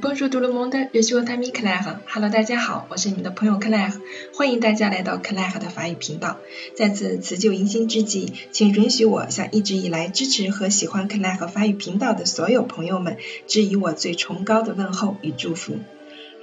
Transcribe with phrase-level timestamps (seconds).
[0.00, 2.00] Bonjour tout le monde, je suis votre ami Claire.
[2.08, 3.92] Hello，大家好，我是你们的朋友 Claire，
[4.34, 6.38] 欢迎大家来到 Claire 的法语频道。
[6.74, 15.76] 在此辞旧迎新之际，请允许我向一直以来支持和喜欢 Claire 法语频道的所有朋友们，致以我最崇高的问候与祝福。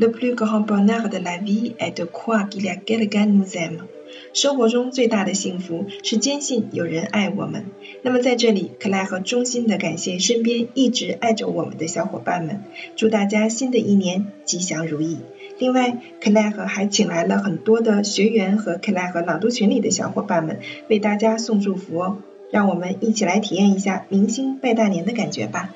[0.00, 3.56] Le plus grand bonheur de la vie est de croire qu'il y a quelqu'un nous
[3.56, 3.88] aime。
[4.32, 7.64] 生活中最大的幸福是坚信有人爱我们。
[8.02, 12.62] 那么在这里，克莱和衷心的感谢身边一直爱着我们的小伙伴们，
[12.94, 15.18] 祝大家新的一年吉祥如意。
[15.58, 22.18] 另外，克莱和还请来了很多的学员和克莱和朗读群里的小伙伴们为大家送祝福哦。
[22.52, 25.74] 让我们一起来体验一下明星拜大年的感觉吧。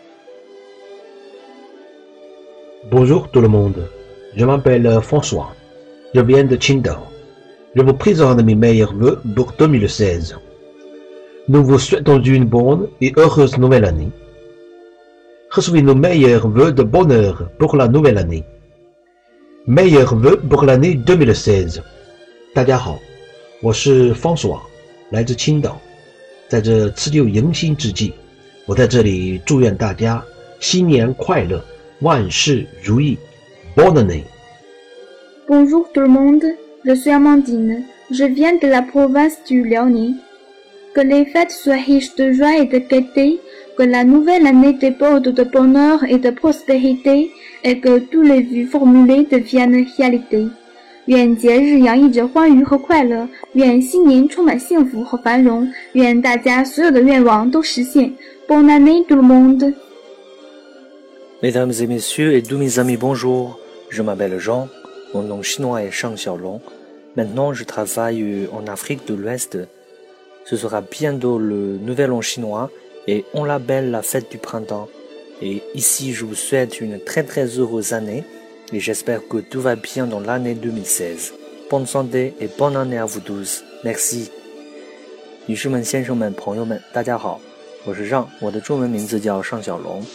[2.89, 3.89] Bonjour tout le monde,
[4.36, 5.55] je m'appelle François,
[6.13, 6.99] je viens de Qingdao.
[7.76, 10.38] Je vous présente mes meilleurs voeux pour 2016.
[11.48, 14.09] Nous vous souhaitons une bonne et heureuse nouvelle année.
[15.52, 18.44] Recevez nos meilleurs voeux de bonheur pour la nouvelle année.
[19.66, 21.81] Meilleurs voeux pour l'année 2016.
[22.53, 23.00] 大家好，
[23.61, 24.59] 我是方爽，
[25.11, 25.80] 来自青岛。
[26.50, 28.14] 在这辞旧迎新之际，
[28.66, 30.23] 我在这里祝愿大家
[30.59, 31.64] 新年快乐，
[32.00, 33.17] 万事如意。
[33.75, 34.25] Bonne année.
[35.47, 36.44] Bonjour tout le monde.
[36.86, 37.83] Je suis Amandine.
[38.11, 40.16] Je viens de la province du Liaoning.
[40.94, 43.39] Que les fêtes soient riches de joie et de gaieté,
[43.78, 47.30] que la nouvelle année déborde de bonheur et de prospérité,
[47.64, 50.50] et que tous les vues formulées deviennent réalité.
[51.08, 58.14] 愿节日洋溢着欢愉和快乐，愿新年充满幸福和繁荣，愿大家所有的愿望都实现。
[58.47, 59.73] Bonne année tout le monde.
[61.42, 63.58] Mesdames et messieurs et tous mes amis, bonjour.
[63.92, 64.67] Je m'appelle Jean.
[65.14, 66.59] Mon nom chinois est Shang Xiaolong.
[67.16, 69.58] Maintenant, je travaille en Afrique de l'Ouest.
[70.45, 72.70] Ce sera bientôt le Nouvel An chinois
[73.08, 74.88] et on l'appelle la fête du printemps.
[75.42, 78.23] Et ici, je vous souhaite une très très heureuse année
[78.73, 81.33] et j'espère que tout va bien dans l'année 2016.
[81.70, 83.64] Bonne santé et bonne année à vous tous.
[83.83, 84.32] Merci.
[85.48, 87.39] 女士们、先生们、朋友们，大家好，
[87.86, 90.05] 我是让，我的中文名字叫尚小龙。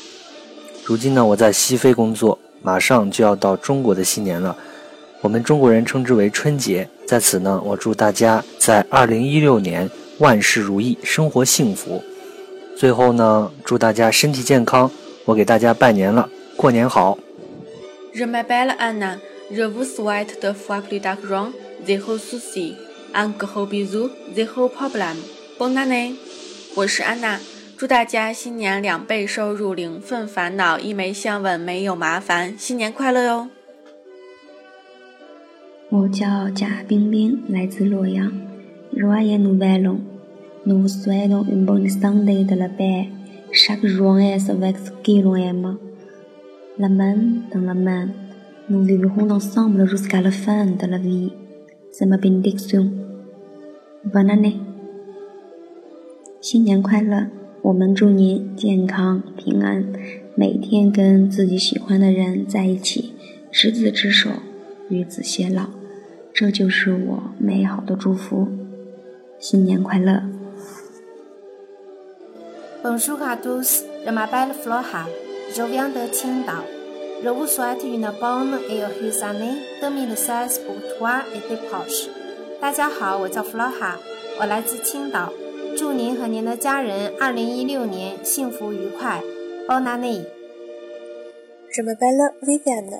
[0.84, 4.55] 如今呢，我在西非工作， 马上就要到中国的新年了。
[5.21, 12.03] 我们中国人称之为春节，在此呢，我祝大家在二零一六年万事如意，生活幸福。
[12.77, 14.89] 最后呢，祝大家身体健康。
[15.25, 17.17] 我给大家拜年了，过年好。
[18.13, 19.17] Je m'appelle Anna,
[19.51, 21.51] je vous souhaite de fois plus d'argent,
[21.85, 22.75] zéro souci,
[23.13, 25.17] un gros bisou, zéro problème.
[25.59, 26.15] Bonne année。
[26.75, 27.39] 我是安娜，
[27.77, 33.47] 祝大家新年两倍收入，零份烦恼，一枚香吻，没有麻烦，新年快乐哟！
[35.91, 38.31] 我叫贾冰冰，来自洛阳。
[38.95, 39.99] Joyeux Nouvel An!
[40.65, 43.09] Nous vous souhaitons une bonne santé de la paix.
[43.51, 45.77] Chaque jour est avec ce qui l'on aime.
[46.79, 48.09] La main dans la main,
[48.69, 51.31] nous vivrons ensemble jusqu'à la fin de la vie.
[51.91, 52.89] C'est ma bénédiction.
[54.03, 54.59] Bonne année!
[56.41, 57.36] 新年快乐！
[57.63, 59.83] 我们祝您健康平安，
[60.35, 63.13] 每天跟自己喜欢的人在一起，
[63.51, 64.29] 执子之手。
[64.89, 65.65] 与子偕老，
[66.33, 68.47] 这就是我美好的祝福。
[69.37, 70.23] 新年快乐
[72.81, 75.07] ！Bonjour à tous, je m'appelle Flora,
[75.53, 76.63] je viens de Qingdao.
[77.21, 82.07] Je vous souhaite une bonne et heureuse année 2016 pour toi et tes proches.
[82.61, 83.95] 大家好，我叫 Flora，
[84.39, 85.33] 我来自青岛，
[85.77, 89.21] 祝您和您的家人二零一六年幸福愉快。
[89.67, 90.25] Bonne année!
[91.69, 92.99] Je m'appelle Viviane.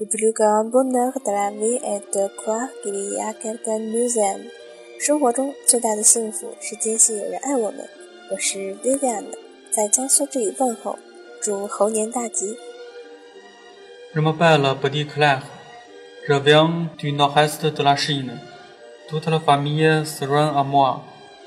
[0.00, 4.16] Le plus grand bonheur de la vie est de croire qu'il y a quelqu'un nous
[4.16, 4.46] aime。
[4.98, 7.86] 生活中最大的幸福是坚信有人爱我们。
[8.30, 9.24] 我是 Vivian，
[9.70, 10.98] 在江苏这里问候，
[11.42, 12.56] 祝猴年大吉。
[14.14, 15.42] Je m'appelle Petit Claire.
[16.26, 18.38] Je viens du nord-est de la Chine.
[19.10, 21.02] Toute la famille sera à moi.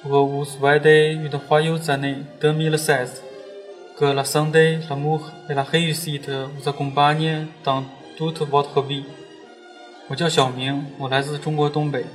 [0.10, 3.24] Pour vous souhaiter une joyeuse année 2016.
[4.00, 7.84] Que la santé, l'amour et la réussite vous accompagnent dans
[8.18, 9.04] tout votre vie.
[10.10, 12.06] 我叫小明，我来自中国东北。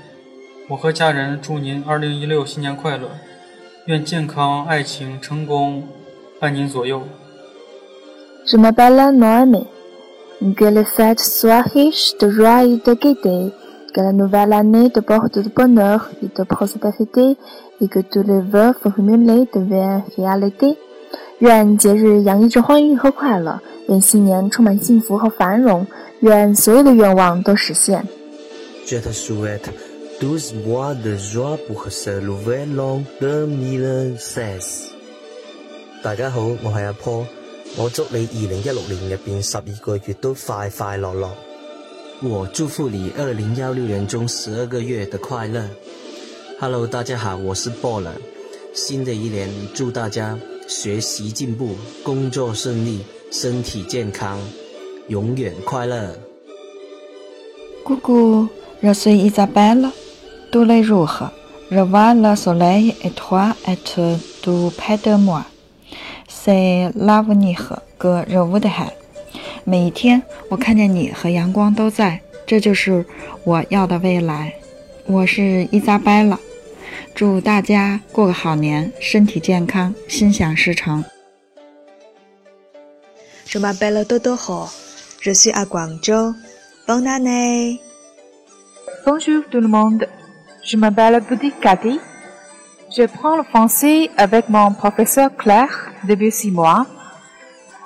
[0.69, 3.09] 我和家人祝您二零一六新年快乐，
[3.87, 5.83] 愿健康、爱情、成功，
[6.41, 7.03] 伴您左右。
[8.47, 9.67] Je m'appelle Noémie.
[10.57, 13.53] Que les fêtes soient riches de joie et de gaieté,
[13.93, 17.37] que la nouvelle année porte de bonheur et de prospérité,
[17.83, 18.01] 一个，
[21.41, 25.85] 愿节日洋溢着欢愉和快乐，愿新年充满幸福和繁荣，
[26.21, 28.07] 愿所有的愿望都实现。
[36.05, 37.27] 大家好，我系阿坡，
[37.77, 41.29] 我祝你二零一六年入边十二个月都快快乐乐。
[42.23, 45.65] 我祝福你二零幺六年中十二个月的快乐。
[46.65, 48.05] Hello，大家好，我是 Ball。
[48.73, 50.39] 新的一年，祝大家
[50.69, 51.75] 学习进步，
[52.05, 53.01] 工作顺利，
[53.33, 54.39] 身体健康，
[55.09, 56.17] 永远快乐。
[57.85, 58.47] Coucou,
[58.81, 59.91] je suis Isabelle.
[60.53, 61.33] Tous les jours,
[61.69, 63.77] je vois le soleil et toi et
[64.45, 65.45] du près de moi.
[66.29, 68.93] C'est l'avenir que je voudrais.
[69.65, 73.05] 每一天，我看见你和阳光都在，这就是
[73.43, 74.55] 我要的未来。
[75.09, 76.39] 我是伊莎贝拉，
[77.16, 81.04] 祝大家过个好年，身体健康，心想事成。
[83.46, 84.38] Je m'appelle Dodo
[85.22, 86.36] je suis à Guangzhou.
[86.88, 87.82] Bonne année.
[89.06, 90.08] Bonjour tout le monde.
[90.64, 92.00] Je m'appelle Bouddhi Cathy.
[92.96, 96.86] Je prends le français avec mon professeur Claire depuis six mois.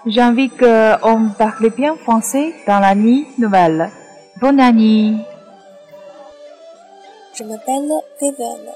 [0.06, 3.92] J'ai envie qu'on parle bien français dans la nuit nouvelle.
[4.40, 5.16] Bonne année.
[7.36, 8.74] Je m'appelle Viviane.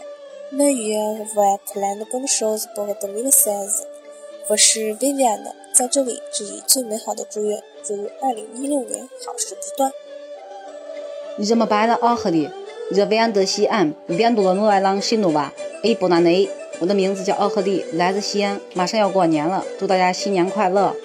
[0.52, 3.86] Meilleur va être l'un de bonnes choses pour 2016.
[4.48, 9.92] 我是 Viviane，在这里致以最美好的祝愿，祝二零一六年好事不断。
[11.38, 12.50] Je m'appelle Aurélie.
[12.90, 13.92] Je viens de Xi'an.
[14.08, 15.52] Bientôt le nouvel an chinois.
[15.84, 16.48] Et bonne année.
[16.80, 20.96] 我的名字叫奥赫利，来自西安，马上要过年了，祝大家新年快乐。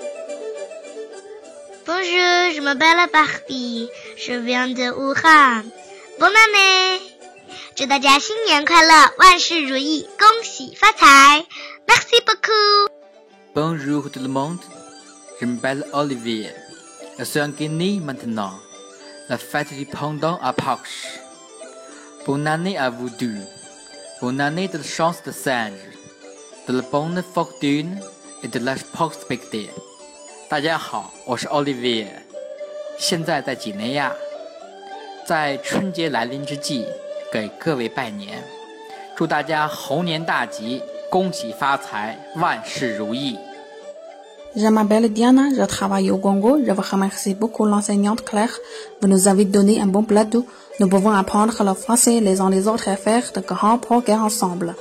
[1.86, 5.66] Bonjour, je m'appelle Barbie, je viens de Wuhan.
[6.18, 7.15] Bonne année!
[7.76, 11.46] 祝大家新年快乐，万事如意，恭喜发财。
[11.86, 12.88] Merci beaucoup.
[13.54, 14.60] Bonjour tout le monde,
[15.42, 16.54] je m'appelle Olivier.
[17.20, 18.54] Je suis en Guinée maintenant.
[19.28, 21.20] La fête du pendant approche.
[22.26, 23.42] Bonne année à vous deux.
[24.22, 25.74] Bonne année de la chance de singe,
[26.70, 28.00] de la bonne fortune
[28.42, 29.70] et de la prospérité.
[30.48, 32.08] 大家好，我是 Olivier，
[32.98, 34.16] 现在在几内亚，
[35.28, 36.86] 在春节来临之际，
[37.35, 38.43] 给各位拜年，
[39.17, 43.37] 祝大家猴年大吉，恭喜发财，万事如意。
[44.57, 46.59] Je m'appelle Diana, je travaille au Congo.
[46.67, 48.59] Je vous remercie beaucoup l'enseignante Claire.
[49.01, 50.45] Vous nous avez donné un bon plateau.
[50.81, 54.75] Nous pouvons apprendre le français les uns les autres et faire de grands progrès ensemble.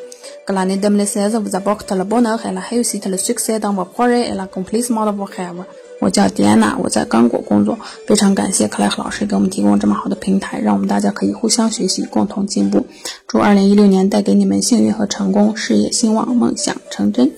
[0.47, 4.29] Que l'année 2016 vous apporte le bonheur et la réussite, le succès dans vos projets
[4.29, 5.63] et l'accomplissement de vos rêves.
[6.04, 7.78] 我叫迪安娜，我在刚果工作。
[8.06, 12.86] 非常感谢克莱克老师给我们提供这么好的平台，让我们大家可以互相学习，共同进步。
[13.26, 17.32] 祝2016年带给你们幸运和成功，事业兴旺，梦想成真。